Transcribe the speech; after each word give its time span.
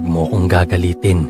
Huwag 0.00 0.16
mo 0.16 0.24
akong 0.24 0.48
gagalitin. 0.48 1.20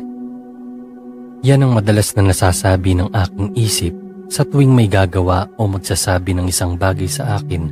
Yan 1.43 1.67
ang 1.67 1.75
madalas 1.75 2.15
na 2.15 2.31
nasasabi 2.31 2.95
ng 2.95 3.11
aking 3.11 3.51
isip 3.59 3.91
sa 4.31 4.47
tuwing 4.47 4.71
may 4.71 4.87
gagawa 4.87 5.43
o 5.59 5.67
magsasabi 5.67 6.31
ng 6.31 6.47
isang 6.47 6.79
bagay 6.79 7.03
sa 7.03 7.35
akin 7.35 7.67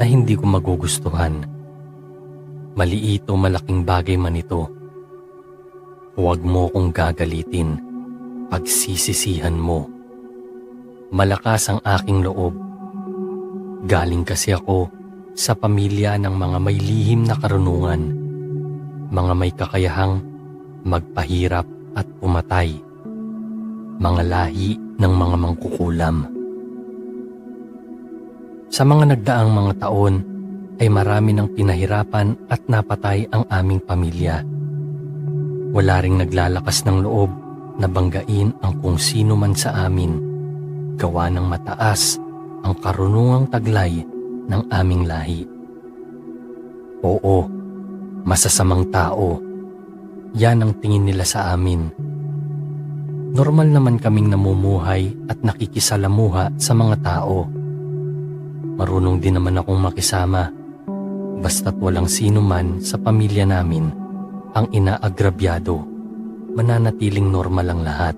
na 0.00 0.08
hindi 0.08 0.40
ko 0.40 0.48
magugustuhan. 0.48 1.44
Maliit 2.80 3.28
o 3.28 3.36
malaking 3.36 3.84
bagay 3.84 4.16
man 4.16 4.40
ito. 4.40 4.72
Huwag 6.16 6.40
mo 6.40 6.72
akong 6.72 6.96
gagalitin. 6.96 7.76
Pagsisisihan 8.48 9.52
mo. 9.52 9.84
Malakas 11.12 11.76
ang 11.76 11.84
aking 11.84 12.24
loob. 12.24 12.56
Galing 13.84 14.24
kasi 14.24 14.56
ako 14.56 14.88
sa 15.36 15.52
pamilya 15.52 16.16
ng 16.16 16.32
mga 16.32 16.56
may 16.56 16.80
lihim 16.80 17.28
na 17.28 17.36
karunungan. 17.36 18.16
Mga 19.12 19.32
may 19.36 19.52
kakayahang 19.52 20.37
magpahirap 20.88 21.68
at 21.92 22.08
pumatay 22.18 22.88
mga 23.98 24.22
lahi 24.30 24.78
ng 24.78 25.12
mga 25.12 25.36
mangkukulam. 25.42 26.16
Sa 28.70 28.86
mga 28.86 29.04
nagdaang 29.14 29.50
mga 29.50 29.72
taon 29.82 30.14
ay 30.78 30.86
marami 30.86 31.34
ng 31.34 31.50
pinahirapan 31.50 32.38
at 32.46 32.62
napatay 32.70 33.26
ang 33.34 33.42
aming 33.50 33.82
pamilya. 33.82 34.46
Wala 35.74 35.98
ring 35.98 36.22
naglalakas 36.22 36.86
ng 36.86 37.02
loob 37.02 37.30
na 37.82 37.90
banggain 37.90 38.54
ang 38.62 38.78
kung 38.78 39.02
sino 39.02 39.34
man 39.34 39.58
sa 39.58 39.74
amin. 39.90 40.14
Gawa 40.94 41.26
ng 41.34 41.46
mataas 41.50 42.22
ang 42.62 42.78
karunungang 42.78 43.50
taglay 43.50 43.98
ng 44.46 44.62
aming 44.70 45.10
lahi. 45.10 45.42
Oo, 47.02 47.50
masasamang 48.22 48.86
tao. 48.94 49.47
Yan 50.36 50.60
ang 50.60 50.72
tingin 50.82 51.08
nila 51.08 51.24
sa 51.24 51.54
amin 51.56 52.08
Normal 53.28 53.68
naman 53.68 54.00
kaming 54.00 54.32
namumuhay 54.32 55.12
at 55.28 55.36
nakikisalamuha 55.44 56.56
sa 56.56 56.72
mga 56.72 56.96
tao. 57.04 57.44
Marunong 58.80 59.20
din 59.20 59.36
naman 59.36 59.60
akong 59.60 59.76
makisama. 59.76 60.48
Basta't 61.38 61.76
walang 61.76 62.08
sino 62.08 62.40
man 62.40 62.80
sa 62.80 62.96
pamilya 62.96 63.44
namin 63.44 63.92
ang 64.56 64.66
inaagrabyado. 64.72 65.84
Mananatiling 66.56 67.28
normal 67.28 67.66
ang 67.68 67.80
lahat. 67.84 68.16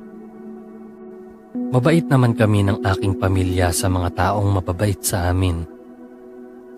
Mabait 1.74 2.06
naman 2.06 2.38
kami 2.38 2.70
ng 2.70 2.78
aking 2.86 3.18
pamilya 3.18 3.74
sa 3.74 3.90
mga 3.90 4.14
taong 4.14 4.48
mababait 4.62 5.02
sa 5.02 5.26
amin. 5.28 5.66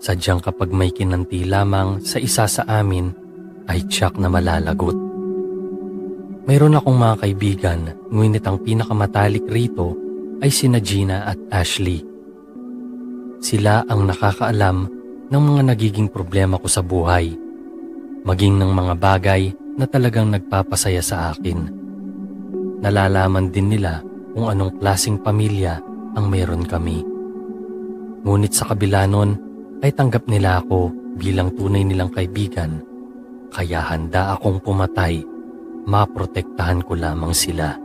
Sadyang 0.01 0.41
kapag 0.41 0.73
may 0.73 0.89
kinanti 0.89 1.45
lamang 1.45 2.01
sa 2.01 2.17
isa 2.17 2.49
sa 2.49 2.65
amin, 2.65 3.13
ay 3.69 3.85
tiyak 3.87 4.17
na 4.19 4.27
malalagot. 4.27 5.02
Mayroon 6.43 6.75
akong 6.75 6.99
mga 6.99 7.15
kaibigan, 7.23 7.79
ngunit 8.11 8.43
ang 8.43 8.59
pinakamatalik 8.59 9.47
rito 9.47 9.95
ay 10.43 10.51
sina 10.51 10.83
Gina 10.83 11.23
at 11.23 11.39
Ashley. 11.47 12.03
Sila 13.39 13.87
ang 13.87 14.03
nakakaalam 14.11 14.77
ng 15.31 15.39
mga 15.39 15.61
nagiging 15.71 16.11
problema 16.11 16.59
ko 16.59 16.67
sa 16.67 16.83
buhay, 16.83 17.31
maging 18.27 18.59
ng 18.59 18.71
mga 18.75 18.93
bagay 18.99 19.55
na 19.79 19.87
talagang 19.87 20.35
nagpapasaya 20.35 20.99
sa 20.99 21.31
akin. 21.31 21.71
Nalalaman 22.83 23.47
din 23.47 23.71
nila 23.71 24.03
kung 24.35 24.51
anong 24.51 24.83
klasing 24.83 25.23
pamilya 25.23 25.79
ang 26.19 26.27
mayroon 26.27 26.67
kami. 26.67 27.07
Ngunit 28.27 28.51
sa 28.51 28.67
kabila 28.67 29.07
nun 29.07 29.39
ay 29.79 29.95
tanggap 29.95 30.27
nila 30.27 30.59
ako 30.59 30.91
bilang 31.15 31.55
tunay 31.55 31.87
nilang 31.87 32.11
kaibigan, 32.11 32.83
kaya 33.47 33.79
handa 33.79 34.35
akong 34.35 34.59
pumatay 34.59 35.23
maprotektahan 35.87 36.83
ko 36.83 36.95
lamang 36.95 37.35
sila. 37.35 37.75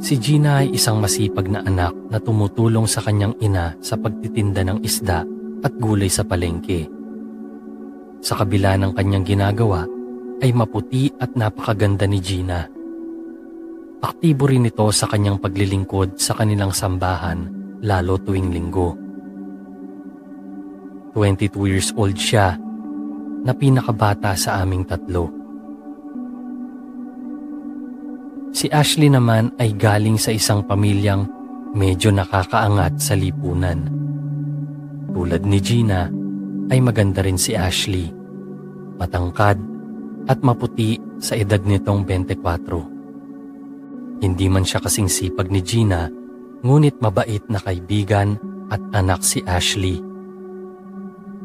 Si 0.00 0.16
Gina 0.16 0.64
ay 0.64 0.72
isang 0.72 0.96
masipag 0.96 1.52
na 1.52 1.60
anak 1.60 1.92
na 2.08 2.16
tumutulong 2.16 2.88
sa 2.88 3.04
kanyang 3.04 3.36
ina 3.44 3.76
sa 3.84 4.00
pagtitinda 4.00 4.64
ng 4.64 4.80
isda 4.80 5.28
at 5.60 5.72
gulay 5.76 6.08
sa 6.08 6.24
palengke. 6.24 6.88
Sa 8.24 8.40
kabila 8.40 8.80
ng 8.80 8.96
kanyang 8.96 9.24
ginagawa 9.28 9.84
ay 10.40 10.56
maputi 10.56 11.12
at 11.20 11.36
napakaganda 11.36 12.08
ni 12.08 12.16
Gina. 12.24 12.64
Aktibo 14.00 14.48
rin 14.48 14.64
ito 14.64 14.88
sa 14.88 15.04
kanyang 15.04 15.36
paglilingkod 15.36 16.16
sa 16.16 16.32
kanilang 16.32 16.72
sambahan 16.72 17.44
lalo 17.84 18.16
tuwing 18.16 18.48
linggo. 18.48 18.96
22 21.12 21.68
years 21.68 21.92
old 21.92 22.16
siya 22.16 22.56
na 23.44 23.52
pinakabata 23.52 24.32
sa 24.32 24.64
aming 24.64 24.88
tatlo. 24.88 25.39
Si 28.50 28.66
Ashley 28.66 29.06
naman 29.06 29.54
ay 29.62 29.78
galing 29.78 30.18
sa 30.18 30.34
isang 30.34 30.66
pamilyang 30.66 31.22
medyo 31.70 32.10
nakakaangat 32.10 32.98
sa 32.98 33.14
lipunan. 33.14 33.86
Tulad 35.14 35.46
ni 35.46 35.62
Gina, 35.62 36.10
ay 36.70 36.78
maganda 36.82 37.22
rin 37.22 37.38
si 37.38 37.54
Ashley. 37.54 38.10
Matangkad 38.98 39.58
at 40.26 40.42
maputi 40.42 40.98
sa 41.22 41.38
edad 41.38 41.62
nitong 41.62 42.02
24. 42.06 44.18
Hindi 44.20 44.46
man 44.50 44.66
siya 44.66 44.82
kasing 44.82 45.08
sipag 45.08 45.50
ni 45.50 45.62
Gina, 45.62 46.10
ngunit 46.66 46.98
mabait 46.98 47.42
na 47.46 47.62
kaibigan 47.62 48.36
at 48.70 48.82
anak 48.94 49.22
si 49.22 49.42
Ashley. 49.46 50.02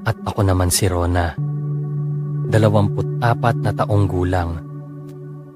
At 0.05 0.17
ako 0.25 0.41
naman 0.45 0.69
si 0.73 0.87
Rona. 0.89 1.35
24 2.49 3.66
na 3.66 3.73
taong 3.73 4.05
gulang 4.05 4.74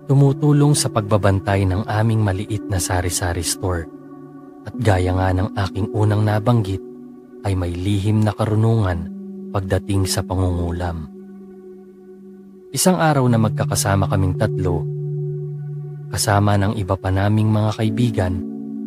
tumutulong 0.10 0.74
sa 0.74 0.90
pagbabantay 0.90 1.70
ng 1.70 1.86
aming 1.86 2.26
maliit 2.26 2.66
na 2.66 2.82
sari-sari 2.82 3.46
store. 3.46 3.86
At 4.66 4.74
gaya 4.82 5.14
nga 5.14 5.30
ng 5.30 5.54
aking 5.54 5.94
unang 5.94 6.26
nabanggit, 6.26 6.82
ay 7.46 7.54
may 7.54 7.72
lihim 7.72 8.26
na 8.26 8.34
karunungan 8.34 9.06
pagdating 9.54 10.10
sa 10.10 10.26
pangungulam. 10.26 11.06
Isang 12.74 12.98
araw 12.98 13.24
na 13.30 13.38
magkakasama 13.38 14.10
kaming 14.10 14.36
tatlo, 14.36 14.82
kasama 16.10 16.58
ng 16.58 16.74
iba 16.82 16.98
pa 16.98 17.14
naming 17.14 17.54
mga 17.54 17.72
kaibigan, 17.78 18.34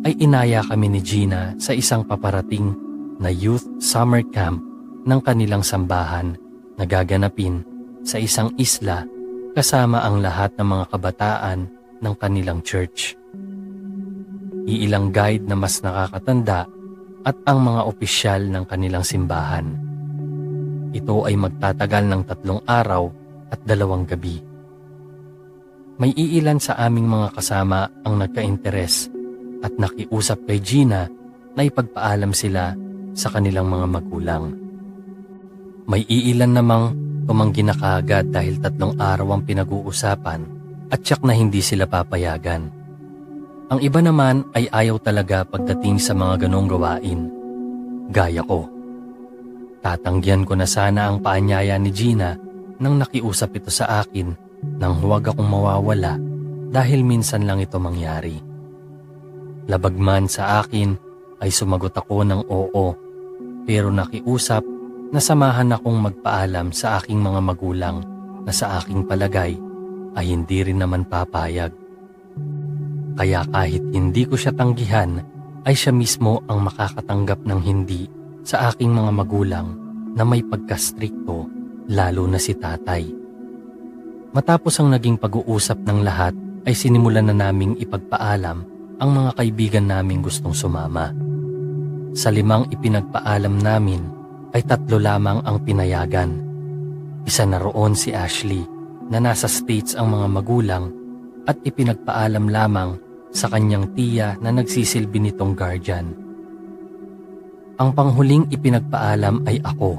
ay 0.03 0.19
inaya 0.19 0.59
kami 0.59 0.91
ni 0.91 0.99
Gina 0.99 1.55
sa 1.55 1.71
isang 1.71 2.03
paparating 2.03 2.75
na 3.23 3.31
youth 3.31 3.63
summer 3.79 4.19
camp 4.35 4.59
ng 5.07 5.19
kanilang 5.23 5.63
sambahan 5.63 6.35
na 6.75 6.83
gaganapin 6.83 7.63
sa 8.03 8.19
isang 8.19 8.51
isla 8.59 9.07
kasama 9.53 10.01
ang 10.01 10.17
lahat 10.19 10.57
ng 10.57 10.65
mga 10.65 10.85
kabataan 10.89 11.59
ng 12.01 12.13
kanilang 12.17 12.65
church. 12.65 13.13
Iilang 14.65 15.13
guide 15.13 15.45
na 15.45 15.53
mas 15.53 15.77
nakakatanda 15.85 16.65
at 17.23 17.37
ang 17.45 17.61
mga 17.61 17.81
opisyal 17.85 18.41
ng 18.49 18.65
kanilang 18.65 19.05
simbahan. 19.05 19.77
Ito 20.93 21.29
ay 21.29 21.37
magtatagal 21.37 22.03
ng 22.09 22.21
tatlong 22.25 22.61
araw 22.65 23.03
at 23.53 23.61
dalawang 23.61 24.09
gabi. 24.09 24.41
May 26.01 26.09
iilan 26.17 26.57
sa 26.57 26.73
aming 26.81 27.05
mga 27.05 27.37
kasama 27.37 27.85
ang 28.01 28.17
nagka-interes 28.17 29.13
at 29.61 29.73
nakiusap 29.77 30.49
kay 30.49 30.57
Gina 30.57 31.05
na 31.53 31.61
ipagpaalam 31.61 32.33
sila 32.33 32.73
sa 33.13 33.29
kanilang 33.29 33.69
mga 33.69 33.85
magulang. 33.85 34.57
May 35.85 36.01
iilan 36.09 36.57
namang 36.57 37.02
Tumanggi 37.23 37.63
na 37.63 37.71
kaagad 37.71 38.35
dahil 38.35 38.59
tatlong 38.59 38.99
araw 38.99 39.39
ang 39.39 39.41
pinag-uusapan 39.47 40.41
at 40.91 40.99
tiyak 41.01 41.23
na 41.23 41.33
hindi 41.33 41.63
sila 41.63 41.87
papayagan. 41.87 42.67
Ang 43.71 43.79
iba 43.79 43.99
naman 44.03 44.43
ay 44.53 44.67
ayaw 44.67 44.99
talaga 44.99 45.47
pagdating 45.47 45.97
sa 45.97 46.11
mga 46.11 46.45
ganong 46.45 46.67
gawain. 46.67 47.31
Gaya 48.11 48.43
ko. 48.43 48.67
Tatanggihan 49.79 50.43
ko 50.43 50.53
na 50.59 50.67
sana 50.67 51.07
ang 51.07 51.23
paanyaya 51.23 51.79
ni 51.79 51.89
Gina 51.89 52.35
nang 52.77 52.99
nakiusap 52.99 53.55
ito 53.55 53.71
sa 53.71 54.03
akin 54.03 54.35
nang 54.79 54.99
huwag 54.99 55.31
akong 55.31 55.47
mawawala 55.47 56.19
dahil 56.71 57.03
minsan 57.07 57.47
lang 57.47 57.63
ito 57.63 57.79
mangyari. 57.79 58.39
Labag 59.67 59.95
man 59.95 60.27
sa 60.27 60.59
akin 60.59 60.95
ay 61.39 61.51
sumagot 61.51 61.95
ako 61.95 62.23
ng 62.27 62.41
oo 62.51 62.85
pero 63.63 63.87
nakiusap 63.91 64.63
Nasamahan 65.13 65.69
akong 65.69 66.09
magpaalam 66.09 66.73
sa 66.73 66.97
aking 66.97 67.21
mga 67.21 67.37
magulang 67.37 68.01
na 68.41 68.49
sa 68.49 68.81
aking 68.81 69.05
palagay 69.05 69.53
ay 70.17 70.25
hindi 70.25 70.65
rin 70.65 70.81
naman 70.81 71.05
papayag. 71.05 71.69
Kaya 73.13 73.45
kahit 73.45 73.93
hindi 73.93 74.25
ko 74.25 74.33
siya 74.33 74.57
tanggihan, 74.57 75.21
ay 75.69 75.77
siya 75.77 75.93
mismo 75.93 76.41
ang 76.49 76.65
makakatanggap 76.65 77.45
ng 77.45 77.61
hindi 77.61 78.09
sa 78.41 78.73
aking 78.73 78.89
mga 78.89 79.11
magulang 79.13 79.77
na 80.17 80.25
may 80.25 80.41
pagkastrikto 80.41 81.45
lalo 81.93 82.23
na 82.25 82.41
si 82.41 82.57
tatay. 82.57 83.05
Matapos 84.33 84.81
ang 84.81 84.97
naging 84.97 85.21
pag-uusap 85.21 85.77
ng 85.85 86.01
lahat 86.01 86.33
ay 86.65 86.73
sinimulan 86.73 87.29
na 87.29 87.37
naming 87.37 87.77
ipagpaalam 87.77 88.65
ang 88.97 89.09
mga 89.13 89.31
kaibigan 89.37 89.85
naming 89.93 90.25
gustong 90.25 90.57
sumama. 90.57 91.13
Sa 92.17 92.33
limang 92.33 92.65
ipinagpaalam 92.73 93.61
namin 93.61 94.22
ay 94.53 94.61
tatlo 94.63 95.01
lamang 95.01 95.41
ang 95.43 95.57
pinayagan. 95.65 96.31
Isa 97.25 97.43
na 97.49 97.57
roon 97.57 97.97
si 97.97 98.13
Ashley 98.13 98.61
na 99.09 99.17
nasa 99.17 99.49
States 99.49 99.97
ang 99.97 100.13
mga 100.13 100.27
magulang 100.29 100.85
at 101.49 101.57
ipinagpaalam 101.65 102.47
lamang 102.47 102.95
sa 103.33 103.49
kanyang 103.49 103.91
tiya 103.97 104.37
na 104.39 104.53
nagsisilbi 104.53 105.19
nitong 105.19 105.57
guardian. 105.57 106.13
Ang 107.81 107.89
panghuling 107.97 108.47
ipinagpaalam 108.53 109.43
ay 109.49 109.57
ako. 109.65 109.97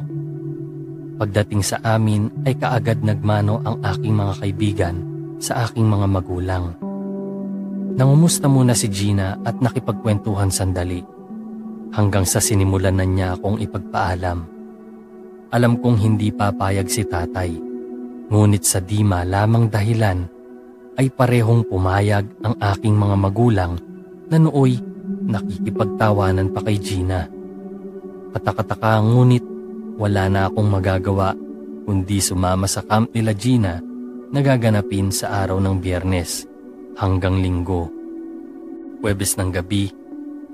Pagdating 1.18 1.62
sa 1.66 1.82
amin 1.82 2.30
ay 2.46 2.54
kaagad 2.54 3.02
nagmano 3.02 3.58
ang 3.66 3.82
aking 3.82 4.14
mga 4.14 4.34
kaibigan 4.38 4.96
sa 5.42 5.66
aking 5.66 5.84
mga 5.84 6.06
magulang. 6.06 6.78
Nangumusta 7.94 8.46
muna 8.46 8.74
si 8.74 8.90
Gina 8.90 9.38
at 9.42 9.58
nakipagkwentuhan 9.58 10.50
sandali 10.50 11.13
hanggang 11.94 12.26
sa 12.26 12.42
sinimulan 12.42 12.98
na 12.98 13.06
niya 13.06 13.38
akong 13.38 13.62
ipagpaalam. 13.62 14.44
Alam 15.54 15.78
kong 15.78 15.98
hindi 16.02 16.34
papayag 16.34 16.90
si 16.90 17.06
tatay, 17.06 17.54
ngunit 18.26 18.66
sa 18.66 18.82
dima 18.82 19.22
lamang 19.22 19.70
dahilan 19.70 20.26
ay 20.98 21.06
parehong 21.14 21.62
pumayag 21.70 22.26
ang 22.42 22.58
aking 22.58 22.98
mga 22.98 23.16
magulang 23.18 23.72
na 24.26 24.36
nooy 24.42 24.78
nakikipagtawanan 25.24 26.50
pa 26.50 26.60
kay 26.66 26.78
Gina. 26.82 27.30
Katakataka 28.34 28.98
ngunit 28.98 29.44
wala 29.94 30.26
na 30.26 30.50
akong 30.50 30.66
magagawa 30.66 31.38
kundi 31.86 32.18
sumama 32.18 32.66
sa 32.66 32.82
camp 32.82 33.14
nila 33.14 33.30
Gina 33.30 33.78
na 34.34 34.40
gaganapin 34.42 35.14
sa 35.14 35.46
araw 35.46 35.62
ng 35.62 35.78
biyernes 35.78 36.50
hanggang 36.98 37.38
linggo. 37.38 37.86
Webes 39.04 39.38
ng 39.38 39.54
gabi, 39.54 39.92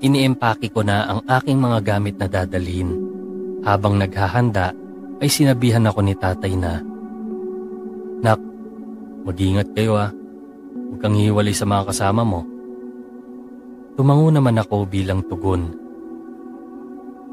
iniempake 0.01 0.73
ko 0.73 0.81
na 0.81 1.05
ang 1.05 1.21
aking 1.29 1.61
mga 1.61 1.79
gamit 1.85 2.17
na 2.17 2.25
dadalhin. 2.25 2.97
Habang 3.61 4.01
naghahanda, 4.01 4.73
ay 5.21 5.29
sinabihan 5.29 5.85
ako 5.85 6.01
ni 6.01 6.17
tatay 6.17 6.57
na, 6.57 6.81
Nak, 8.21 8.41
mag-ingat 9.25 9.69
kayo 9.77 9.97
ah. 9.97 10.09
Huwag 10.73 10.99
kang 11.01 11.13
hiwalay 11.13 11.53
sa 11.53 11.69
mga 11.69 11.93
kasama 11.93 12.25
mo. 12.25 12.41
Tumango 13.93 14.33
naman 14.33 14.57
ako 14.57 14.89
bilang 14.89 15.21
tugon. 15.25 15.73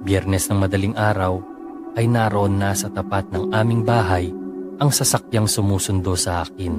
Biyernes 0.04 0.48
ng 0.48 0.58
madaling 0.60 0.94
araw 0.96 1.40
ay 1.96 2.04
naroon 2.08 2.60
na 2.60 2.76
sa 2.76 2.92
tapat 2.92 3.28
ng 3.32 3.50
aming 3.56 3.82
bahay 3.82 4.28
ang 4.78 4.92
sasakyang 4.92 5.48
sumusundo 5.48 6.12
sa 6.14 6.44
akin. 6.44 6.76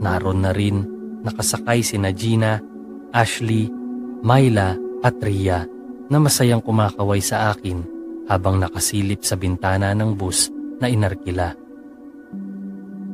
Naroon 0.00 0.44
na 0.44 0.52
rin 0.52 0.84
nakasakay 1.24 1.80
si 1.84 1.96
Gina, 2.16 2.60
Ashley, 3.12 3.68
Myla 4.20 4.89
at 5.00 5.16
Ria 5.20 5.64
na 6.10 6.18
masayang 6.18 6.60
kumakaway 6.60 7.22
sa 7.22 7.54
akin 7.54 7.84
habang 8.26 8.58
nakasilip 8.62 9.26
sa 9.26 9.34
bintana 9.34 9.94
ng 9.94 10.14
bus 10.14 10.50
na 10.78 10.86
inarkila. 10.86 11.54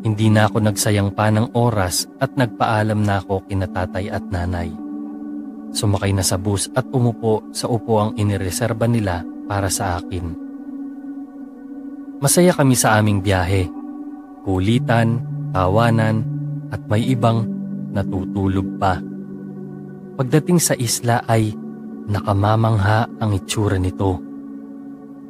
Hindi 0.07 0.31
na 0.31 0.47
ako 0.47 0.63
nagsayang 0.63 1.11
pa 1.17 1.33
ng 1.33 1.57
oras 1.59 2.07
at 2.23 2.37
nagpaalam 2.39 3.03
na 3.03 3.19
ako 3.19 3.43
kina 3.49 3.67
tatay 3.67 4.07
at 4.07 4.23
nanay. 4.31 4.71
Sumakay 5.75 6.15
na 6.15 6.23
sa 6.23 6.39
bus 6.39 6.71
at 6.79 6.87
umupo 6.95 7.43
sa 7.51 7.67
upuang 7.67 8.15
inireserba 8.15 8.87
nila 8.87 9.27
para 9.51 9.67
sa 9.67 9.99
akin. 9.99 10.47
Masaya 12.23 12.55
kami 12.55 12.79
sa 12.79 12.97
aming 12.97 13.21
biyahe. 13.21 13.69
Kulitan, 14.47 15.21
tawanan, 15.51 16.23
at 16.71 16.81
may 16.87 17.03
ibang 17.03 17.45
natutulog 17.93 18.79
pa. 18.79 19.03
Pagdating 20.17 20.59
sa 20.63 20.73
isla 20.79 21.21
ay 21.29 21.53
nakamamangha 22.07 23.11
ang 23.19 23.31
itsura 23.35 23.77
nito. 23.77 24.23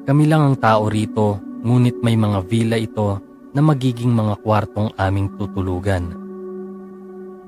Kami 0.06 0.24
lang 0.28 0.52
ang 0.52 0.56
tao 0.60 0.86
rito, 0.86 1.40
ngunit 1.66 1.98
may 2.04 2.14
mga 2.14 2.38
villa 2.46 2.76
ito 2.78 3.18
na 3.56 3.60
magiging 3.64 4.12
mga 4.12 4.38
kwartong 4.44 4.92
aming 4.94 5.32
tutulugan. 5.34 6.14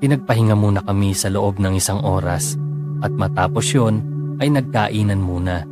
Pinagpahinga 0.01 0.57
muna 0.57 0.81
kami 0.83 1.13
sa 1.13 1.29
loob 1.29 1.61
ng 1.61 1.77
isang 1.77 2.01
oras 2.03 2.57
at 3.05 3.13
matapos 3.15 3.69
yon 3.71 4.03
ay 4.41 4.49
nagkainan 4.49 5.21
muna. 5.21 5.63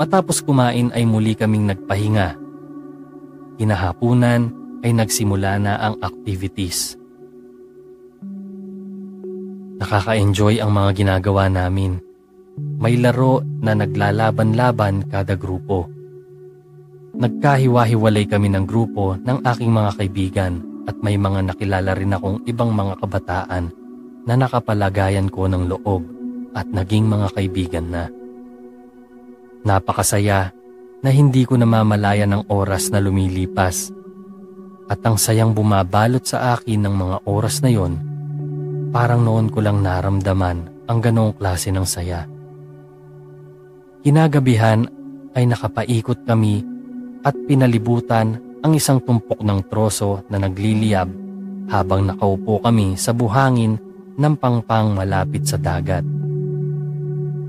Matapos 0.00 0.40
kumain 0.40 0.88
ay 0.96 1.04
muli 1.04 1.36
kaming 1.36 1.68
nagpahinga. 1.68 2.38
Kinahapunan 3.60 4.48
ay 4.80 4.96
nagsimula 4.96 5.60
na 5.60 5.76
ang 5.76 6.00
activities. 6.00 6.96
Nakaka-enjoy 9.80 10.60
ang 10.64 10.72
mga 10.72 10.90
ginagawa 10.96 11.52
namin. 11.52 12.09
May 12.58 12.96
laro 12.96 13.44
na 13.60 13.76
naglalaban-laban 13.76 15.06
kada 15.12 15.36
grupo. 15.36 15.86
Nagkahiwa-hiwalay 17.14 18.24
kami 18.24 18.48
ng 18.54 18.64
grupo 18.64 19.18
ng 19.20 19.44
aking 19.44 19.68
mga 19.68 19.90
kaibigan 20.00 20.52
at 20.88 20.96
may 21.04 21.20
mga 21.20 21.52
nakilala 21.52 21.92
rin 21.92 22.16
akong 22.16 22.40
ibang 22.48 22.72
mga 22.72 22.96
kabataan 23.04 23.68
na 24.24 24.34
nakapalagayan 24.34 25.28
ko 25.28 25.44
ng 25.46 25.68
loob 25.68 26.02
at 26.56 26.66
naging 26.72 27.06
mga 27.06 27.28
kaibigan 27.36 27.86
na. 27.92 28.04
Napakasaya 29.60 30.56
na 31.04 31.10
hindi 31.12 31.44
ko 31.44 31.60
namamalaya 31.60 32.24
ng 32.24 32.48
oras 32.48 32.88
na 32.88 33.00
lumilipas 33.00 33.92
at 34.90 34.98
ang 35.06 35.14
sayang 35.14 35.54
bumabalot 35.54 36.26
sa 36.26 36.58
akin 36.58 36.82
ng 36.82 36.94
mga 36.98 37.16
oras 37.30 37.62
na 37.62 37.70
yon, 37.70 37.94
parang 38.90 39.22
noon 39.22 39.46
ko 39.46 39.62
lang 39.62 39.86
naramdaman 39.86 40.88
ang 40.90 40.98
ganong 40.98 41.38
klase 41.38 41.70
ng 41.70 41.86
saya. 41.86 42.26
Kinagabihan 44.00 44.88
ay 45.36 45.44
nakapaikot 45.44 46.24
kami 46.24 46.64
at 47.20 47.36
pinalibutan 47.44 48.40
ang 48.64 48.72
isang 48.72 48.96
tumpok 49.00 49.44
ng 49.44 49.60
troso 49.68 50.24
na 50.32 50.40
nagliliyab 50.40 51.08
habang 51.68 52.08
nakaupo 52.08 52.64
kami 52.64 52.96
sa 52.96 53.12
buhangin 53.12 53.76
ng 54.16 54.34
pangpang 54.40 54.96
malapit 54.96 55.44
sa 55.44 55.60
dagat. 55.60 56.04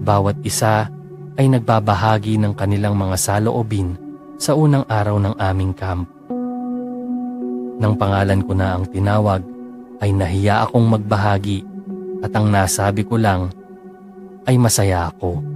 Bawat 0.02 0.44
isa 0.44 0.92
ay 1.40 1.48
nagbabahagi 1.48 2.36
ng 2.36 2.52
kanilang 2.52 3.00
mga 3.00 3.16
saloobin 3.16 3.96
sa 4.36 4.52
unang 4.52 4.84
araw 4.92 5.24
ng 5.24 5.36
aming 5.40 5.72
camp. 5.72 6.08
Nang 7.80 7.96
pangalan 7.96 8.44
ko 8.44 8.52
na 8.54 8.78
ang 8.78 8.86
tinawag, 8.92 9.42
ay 10.02 10.10
nahiya 10.12 10.66
akong 10.66 10.86
magbahagi 10.98 11.62
at 12.26 12.34
ang 12.34 12.50
nasabi 12.50 13.06
ko 13.06 13.22
lang 13.22 13.54
ay 14.50 14.58
masaya 14.58 15.14
ako. 15.14 15.51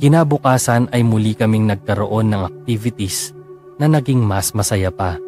Kinabukasan 0.00 0.88
ay 0.96 1.04
muli 1.04 1.36
kaming 1.36 1.68
nagkaroon 1.68 2.32
ng 2.32 2.42
activities 2.48 3.36
na 3.76 3.84
naging 3.84 4.24
mas 4.24 4.56
masaya 4.56 4.88
pa. 4.88 5.20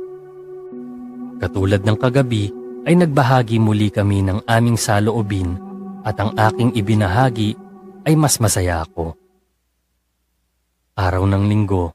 Katulad 1.36 1.84
ng 1.84 1.92
kagabi 2.00 2.48
ay 2.88 2.96
nagbahagi 2.96 3.60
muli 3.60 3.92
kami 3.92 4.24
ng 4.24 4.48
aming 4.48 4.80
saloobin 4.80 5.60
at 6.08 6.16
ang 6.16 6.32
aking 6.40 6.72
ibinahagi 6.72 7.52
ay 8.08 8.16
mas 8.16 8.40
masaya 8.40 8.80
ako. 8.80 9.12
Araw 10.96 11.28
ng 11.28 11.44
linggo 11.52 11.92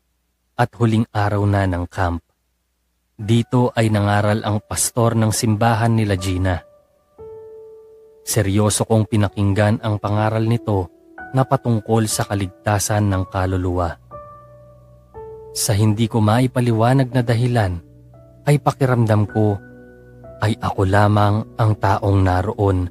at 0.53 0.69
huling 0.77 1.09
araw 1.09 1.49
na 1.49 1.65
ng 1.65 1.89
camp. 1.89 2.21
Dito 3.17 3.73
ay 3.73 3.89
nangaral 3.89 4.45
ang 4.45 4.61
pastor 4.61 5.17
ng 5.17 5.33
simbahan 5.33 5.97
nila 5.97 6.13
Gina. 6.13 6.61
Seryoso 8.21 8.85
kong 8.85 9.09
pinakinggan 9.09 9.81
ang 9.81 9.97
pangaral 9.97 10.45
nito 10.45 10.96
na 11.37 11.45
patungkol 11.45 12.09
sa 12.09 12.25
kaligtasan 12.25 13.13
ng 13.13 13.29
kaluluwa. 13.29 13.93
Sa 15.53 15.77
hindi 15.77 16.09
ko 16.09 16.17
maipaliwanag 16.17 17.13
na 17.13 17.21
dahilan, 17.21 17.77
ay 18.49 18.57
pakiramdam 18.57 19.29
ko 19.29 19.57
ay 20.41 20.57
ako 20.57 20.81
lamang 20.85 21.45
ang 21.57 21.71
taong 21.77 22.19
naroon 22.25 22.89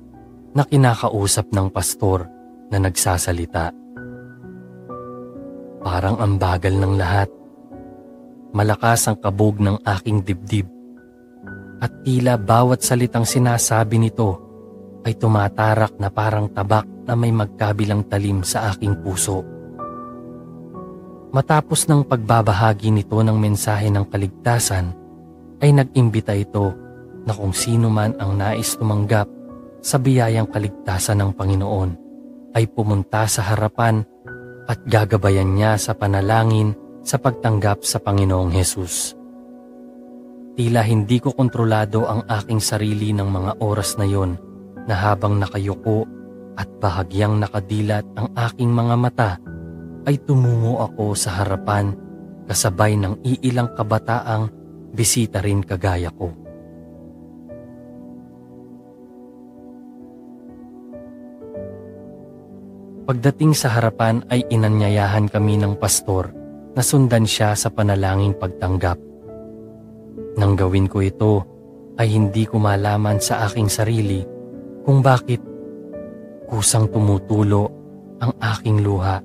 na 0.55 0.63
kinakausap 0.63 1.51
ng 1.51 1.67
pastor 1.75 2.27
na 2.71 2.79
nagsasalita. 2.83 3.71
Parang 5.83 6.19
ang 6.19 6.35
bagal 6.39 6.75
ng 6.75 6.95
lahat. 6.99 7.31
Malakas 8.51 9.07
ang 9.07 9.23
kabog 9.23 9.63
ng 9.63 9.79
aking 9.87 10.27
dibdib. 10.27 10.67
At 11.79 12.03
tila 12.03 12.41
bawat 12.41 12.83
salitang 12.83 13.29
sinasabi 13.29 14.01
nito 14.01 14.43
ay 15.07 15.15
tumatarak 15.15 15.95
na 16.03 16.11
parang 16.11 16.51
tabak 16.51 16.96
na 17.07 17.15
may 17.15 17.31
magkabilang 17.31 18.05
talim 18.11 18.43
sa 18.43 18.75
aking 18.75 18.99
puso. 19.01 19.47
Matapos 21.31 21.87
ng 21.87 22.03
pagbabahagi 22.07 22.91
nito 22.91 23.17
ng 23.23 23.39
mensahe 23.39 23.89
ng 23.89 24.05
kaligtasan, 24.11 24.93
ay 25.63 25.71
nag-imbita 25.73 26.37
ito 26.37 26.75
na 27.25 27.33
kung 27.33 27.55
sino 27.55 27.89
man 27.89 28.15
ang 28.21 28.37
nais 28.37 28.77
tumanggap 28.77 29.27
sa 29.81 29.97
biyayang 29.97 30.51
kaligtasan 30.51 31.23
ng 31.23 31.31
Panginoon 31.33 31.91
ay 32.57 32.65
pumunta 32.73 33.29
sa 33.29 33.53
harapan 33.53 34.03
at 34.67 34.83
gagabayan 34.89 35.55
niya 35.55 35.79
sa 35.79 35.95
panalangin 35.95 36.75
sa 37.07 37.21
pagtanggap 37.23 37.87
sa 37.87 38.03
Panginoong 38.03 38.51
Hesus. 38.51 39.15
Tila 40.57 40.81
hindi 40.83 41.21
ko 41.21 41.37
kontrolado 41.37 42.09
ang 42.09 42.25
aking 42.25 42.65
sarili 42.65 43.13
ng 43.13 43.29
mga 43.29 43.53
oras 43.61 44.01
na 44.01 44.09
yon 44.09 44.41
na 44.89 44.97
habang 44.97 45.37
nakayuko 45.37 46.09
at 46.57 46.69
bahagyang 46.81 47.39
nakadilat 47.39 48.05
ang 48.17 48.33
aking 48.35 48.73
mga 48.73 48.95
mata 48.97 49.31
ay 50.09 50.17
tumungo 50.25 50.81
ako 50.81 51.13
sa 51.13 51.45
harapan 51.45 51.93
kasabay 52.49 52.97
ng 52.97 53.21
iilang 53.23 53.75
kabataang 53.77 54.49
bisita 54.97 55.45
rin 55.45 55.61
kagaya 55.61 56.09
ko. 56.15 56.33
Pagdating 63.07 63.55
sa 63.55 63.71
harapan 63.71 64.27
ay 64.35 64.43
inanyayahan 64.51 65.31
kami 65.31 65.55
ng 65.63 65.79
pastor 65.79 66.35
na 66.75 66.83
sundan 66.83 67.23
siya 67.23 67.55
sa 67.55 67.71
panalangin 67.71 68.35
pagtanggap. 68.35 68.99
Nang 70.35 70.59
gawin 70.59 70.91
ko 70.91 70.99
ito 71.07 71.35
ay 72.03 72.19
hindi 72.19 72.51
ko 72.51 72.59
malaman 72.59 73.23
sa 73.23 73.47
aking 73.47 73.71
sarili 73.71 74.27
kung 74.83 75.07
bakit 75.07 75.39
kusang 76.47 76.89
tumutulo 76.89 77.69
ang 78.23 78.33
aking 78.41 78.81
luha. 78.81 79.21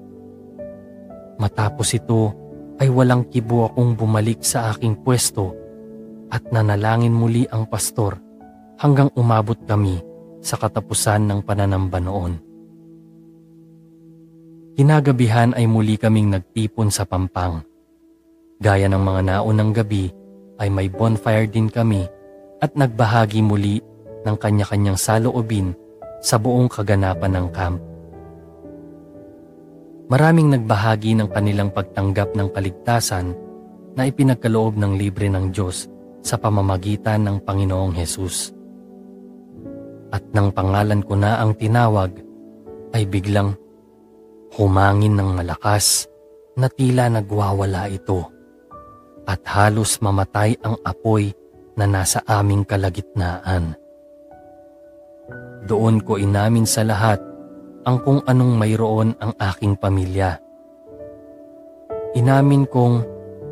Matapos 1.40 1.94
ito 1.96 2.34
ay 2.82 2.90
walang 2.90 3.30
kibo 3.30 3.70
akong 3.70 3.94
bumalik 3.94 4.42
sa 4.42 4.74
aking 4.74 5.00
pwesto 5.06 5.54
at 6.34 6.42
nanalangin 6.50 7.14
muli 7.14 7.46
ang 7.50 7.70
pastor 7.70 8.18
hanggang 8.82 9.14
umabot 9.14 9.58
kami 9.70 10.02
sa 10.42 10.58
katapusan 10.58 11.30
ng 11.30 11.40
pananamba 11.46 12.02
noon. 12.02 12.42
Kinagabihan 14.74 15.54
ay 15.54 15.70
muli 15.70 16.00
kaming 16.00 16.34
nagtipon 16.34 16.90
sa 16.90 17.06
pampang. 17.06 17.62
Gaya 18.58 18.90
ng 18.90 19.04
mga 19.04 19.22
naunang 19.30 19.74
gabi 19.78 20.10
ay 20.58 20.70
may 20.74 20.90
bonfire 20.90 21.46
din 21.46 21.70
kami 21.70 22.06
at 22.62 22.74
nagbahagi 22.78 23.42
muli 23.42 23.82
ng 24.26 24.36
kanya-kanyang 24.38 24.98
saloobin 24.98 25.74
sa 26.22 26.38
buong 26.38 26.70
kaganapan 26.70 27.34
ng 27.36 27.48
camp. 27.52 27.80
Maraming 30.08 30.54
nagbahagi 30.54 31.18
ng 31.18 31.30
kanilang 31.34 31.74
pagtanggap 31.74 32.36
ng 32.38 32.48
kaligtasan 32.54 33.34
na 33.98 34.08
ipinagkaloob 34.08 34.78
ng 34.78 34.96
libre 34.96 35.28
ng 35.28 35.50
Diyos 35.50 35.90
sa 36.22 36.38
pamamagitan 36.38 37.26
ng 37.26 37.38
Panginoong 37.42 37.96
Hesus. 37.98 38.54
At 40.12 40.24
nang 40.36 40.52
pangalan 40.52 41.02
ko 41.02 41.16
na 41.16 41.40
ang 41.40 41.56
tinawag, 41.56 42.12
ay 42.92 43.08
biglang 43.08 43.56
Humangin 44.52 45.16
ng 45.16 45.40
malakas 45.40 46.12
na 46.60 46.68
tila 46.68 47.08
nagwawala 47.08 47.88
ito 47.88 48.28
at 49.24 49.40
halos 49.48 50.04
mamatay 50.04 50.60
ang 50.60 50.76
apoy 50.84 51.32
na 51.80 51.88
nasa 51.88 52.20
aming 52.28 52.68
kalagitnaan. 52.68 53.80
Doon 55.66 56.02
ko 56.02 56.18
inamin 56.18 56.66
sa 56.66 56.82
lahat 56.82 57.22
ang 57.86 58.02
kung 58.02 58.22
anong 58.26 58.54
mayroon 58.58 59.14
ang 59.18 59.34
aking 59.38 59.78
pamilya. 59.78 60.38
Inamin 62.18 62.66
kong 62.68 62.96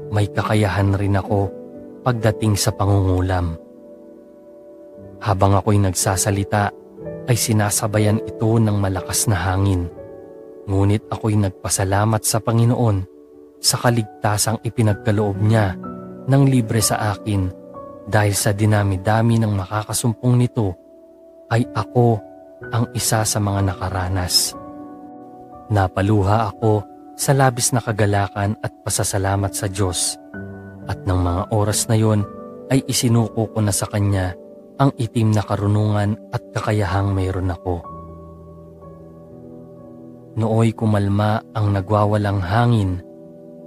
may 0.09 0.29
kakayahan 0.29 0.93
rin 0.97 1.17
ako 1.17 1.49
pagdating 2.01 2.57
sa 2.57 2.73
pangungulam. 2.73 3.55
Habang 5.19 5.57
ako'y 5.59 5.77
nagsasalita 5.79 6.71
ay 7.29 7.37
sinasabayan 7.37 8.23
ito 8.25 8.49
ng 8.57 8.77
malakas 8.79 9.29
na 9.29 9.37
hangin 9.37 9.99
Ngunit 10.69 11.09
ako'y 11.09 11.33
nagpasalamat 11.33 12.21
sa 12.21 12.37
Panginoon 12.45 13.01
sa 13.57 13.81
kaligtasang 13.81 14.61
ipinagkaloob 14.61 15.41
niya 15.41 15.73
ng 16.29 16.43
libre 16.45 16.77
sa 16.77 17.09
akin 17.09 17.49
dahil 18.05 18.37
sa 18.37 18.53
dinami-dami 18.53 19.41
ng 19.41 19.49
makakasumpong 19.49 20.37
nito 20.37 20.77
ay 21.49 21.65
ako 21.73 22.21
ang 22.69 22.85
isa 22.93 23.25
sa 23.25 23.39
mga 23.41 23.73
nakaranas. 23.73 24.53
Napaluha 25.69 26.49
ako 26.53 26.85
sa 27.17 27.33
labis 27.35 27.73
na 27.75 27.81
kagalakan 27.81 28.57
at 28.61 28.71
pasasalamat 28.85 29.51
sa 29.53 29.67
Diyos 29.69 30.17
at 30.89 31.03
ng 31.05 31.19
mga 31.19 31.41
oras 31.53 31.85
na 31.89 31.97
yon 31.97 32.25
ay 32.69 32.85
isinuko 32.85 33.49
ko 33.49 33.59
na 33.61 33.73
sa 33.73 33.89
Kanya 33.89 34.33
ang 34.79 34.95
itim 34.95 35.35
na 35.35 35.43
karunungan 35.43 36.15
at 36.31 36.41
kakayahang 36.55 37.11
mayroon 37.11 37.51
ako. 37.51 37.83
Nooy 40.39 40.71
kumalma 40.71 41.43
ang 41.51 41.75
nagwawalang 41.75 42.39
hangin 42.39 43.03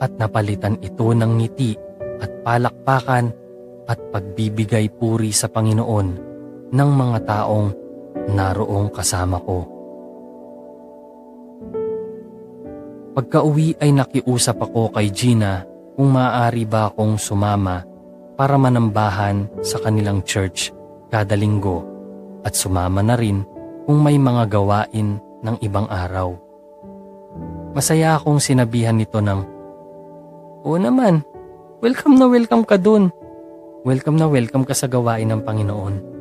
at 0.01 0.15
napalitan 0.17 0.81
ito 0.81 1.12
ng 1.12 1.39
ngiti 1.39 1.77
at 2.23 2.31
palakpakan 2.47 3.29
at 3.91 3.99
pagbibigay 4.15 4.89
puri 4.89 5.35
sa 5.35 5.51
Panginoon 5.51 6.32
ng 6.73 6.91
mga 6.97 7.19
taong 7.29 7.69
naroong 8.33 8.88
kasama 8.88 9.37
ko. 9.45 9.69
Pagka-uwi 13.12 13.76
ay 13.76 13.93
nakiusap 13.93 14.57
ako 14.57 14.88
kay 14.97 15.12
Gina 15.12 15.69
kung 15.93 16.17
maaari 16.17 16.64
ba 16.64 16.88
akong 16.88 17.21
sumama 17.21 17.85
para 18.41 18.57
manambahan 18.57 19.52
sa 19.61 19.76
kanilang 19.85 20.25
church 20.25 20.73
kada 21.12 21.37
linggo 21.37 21.85
at 22.41 22.57
sumama 22.57 23.05
na 23.05 23.21
rin 23.21 23.45
kung 23.85 24.00
may 24.00 24.17
mga 24.17 24.49
gawain 24.49 25.21
ng 25.45 25.57
ibang 25.61 25.85
araw. 25.93 26.33
Masaya 27.76 28.17
akong 28.17 28.41
sinabihan 28.41 28.97
nito 28.97 29.21
ng, 29.21 29.41
Oo 30.64 30.81
naman, 30.81 31.21
welcome 31.85 32.17
na 32.17 32.33
welcome 32.33 32.64
ka 32.64 32.81
dun. 32.81 33.12
Welcome 33.85 34.17
na 34.17 34.25
welcome 34.25 34.64
ka 34.64 34.73
sa 34.73 34.88
gawain 34.88 35.29
ng 35.29 35.45
Panginoon. 35.45 36.12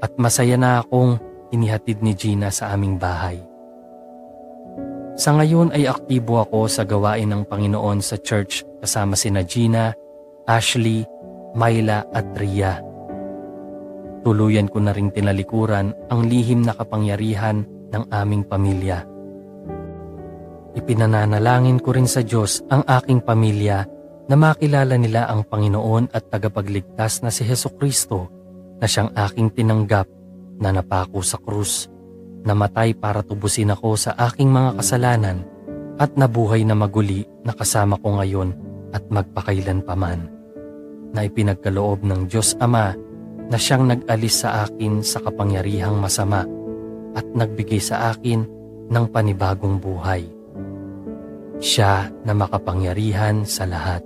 At 0.00 0.16
masaya 0.16 0.56
na 0.56 0.80
akong 0.80 1.20
inihatid 1.52 2.00
ni 2.00 2.16
Gina 2.16 2.48
sa 2.48 2.72
aming 2.72 2.96
bahay. 2.96 3.36
Sa 5.20 5.36
ngayon 5.36 5.76
ay 5.76 5.84
aktibo 5.84 6.40
ako 6.40 6.64
sa 6.64 6.88
gawain 6.88 7.28
ng 7.28 7.44
Panginoon 7.44 8.00
sa 8.00 8.16
church 8.16 8.64
kasama 8.80 9.12
sina 9.12 9.44
Gina, 9.44 9.92
Ashley, 10.48 11.04
Myla 11.52 12.08
at 12.08 12.32
Ria. 12.40 12.80
Tuluyan 14.24 14.72
ko 14.72 14.80
na 14.80 14.96
ring 14.96 15.12
tinalikuran 15.12 15.92
ang 16.08 16.24
lihim 16.24 16.64
na 16.64 16.72
kapangyarihan 16.72 17.68
ng 17.92 18.04
aming 18.08 18.48
pamilya. 18.48 19.04
Ipinananalangin 20.70 21.82
ko 21.82 21.92
rin 21.92 22.08
sa 22.08 22.24
Diyos 22.24 22.64
ang 22.72 22.86
aking 22.88 23.20
pamilya 23.20 23.84
na 24.30 24.36
makilala 24.38 24.94
nila 24.94 25.26
ang 25.26 25.42
Panginoon 25.42 26.14
at 26.14 26.30
tagapagligtas 26.30 27.26
na 27.26 27.34
si 27.34 27.42
Heso 27.42 27.74
Kristo 27.74 28.39
na 28.80 28.86
siyang 28.88 29.12
aking 29.12 29.52
tinanggap 29.52 30.08
na 30.60 30.72
napako 30.72 31.20
sa 31.20 31.36
krus, 31.36 31.86
namatay 32.42 32.96
para 32.96 33.20
tubusin 33.20 33.72
ako 33.72 33.96
sa 34.00 34.16
aking 34.16 34.48
mga 34.48 34.80
kasalanan 34.80 35.44
at 36.00 36.16
nabuhay 36.16 36.64
na 36.64 36.72
maguli 36.72 37.28
na 37.44 37.52
kasama 37.52 38.00
ko 38.00 38.16
ngayon 38.16 38.56
at 38.96 39.04
magpakailan 39.12 39.84
paman. 39.84 40.26
Na 41.12 41.28
ipinagkaloob 41.28 42.02
ng 42.02 42.26
Diyos 42.26 42.56
Ama 42.56 42.96
na 43.50 43.56
siyang 43.58 43.84
nag-alis 43.84 44.46
sa 44.46 44.64
akin 44.64 45.04
sa 45.04 45.20
kapangyarihang 45.20 45.98
masama 45.98 46.46
at 47.12 47.26
nagbigay 47.34 47.82
sa 47.82 48.14
akin 48.14 48.46
ng 48.88 49.04
panibagong 49.10 49.76
buhay 49.76 50.40
siya 51.60 52.08
na 52.24 52.32
makapangyarihan 52.32 53.44
sa 53.44 53.68
lahat. 53.68 54.00